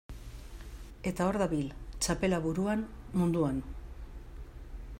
[1.09, 1.67] Eta hor dabil,
[2.05, 2.81] txapela buruan,
[3.21, 3.61] munduan.